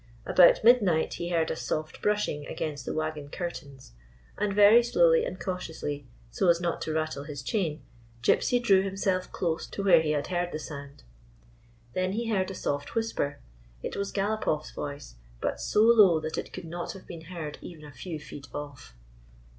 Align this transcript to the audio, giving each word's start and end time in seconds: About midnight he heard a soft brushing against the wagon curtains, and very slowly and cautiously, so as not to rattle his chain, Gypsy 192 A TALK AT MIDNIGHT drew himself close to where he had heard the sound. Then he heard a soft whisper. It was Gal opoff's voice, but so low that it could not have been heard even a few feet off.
About 0.25 0.63
midnight 0.63 1.13
he 1.13 1.29
heard 1.29 1.51
a 1.51 1.55
soft 1.55 2.01
brushing 2.01 2.43
against 2.47 2.87
the 2.87 2.93
wagon 2.95 3.29
curtains, 3.29 3.91
and 4.35 4.51
very 4.51 4.81
slowly 4.81 5.23
and 5.23 5.39
cautiously, 5.39 6.07
so 6.31 6.49
as 6.49 6.59
not 6.59 6.81
to 6.81 6.91
rattle 6.91 7.25
his 7.25 7.43
chain, 7.43 7.83
Gypsy 8.23 8.53
192 8.53 8.55
A 8.55 8.55
TALK 8.55 8.55
AT 8.55 8.55
MIDNIGHT 8.55 8.65
drew 8.65 8.81
himself 8.83 9.31
close 9.31 9.67
to 9.67 9.83
where 9.83 10.01
he 10.01 10.11
had 10.13 10.25
heard 10.33 10.51
the 10.51 10.57
sound. 10.57 11.03
Then 11.93 12.13
he 12.13 12.29
heard 12.29 12.49
a 12.49 12.55
soft 12.55 12.95
whisper. 12.95 13.37
It 13.83 13.95
was 13.95 14.11
Gal 14.11 14.35
opoff's 14.39 14.71
voice, 14.71 15.17
but 15.39 15.59
so 15.61 15.81
low 15.81 16.19
that 16.19 16.35
it 16.39 16.51
could 16.51 16.65
not 16.65 16.93
have 16.93 17.05
been 17.05 17.25
heard 17.25 17.59
even 17.61 17.85
a 17.85 17.91
few 17.91 18.19
feet 18.19 18.47
off. 18.55 18.95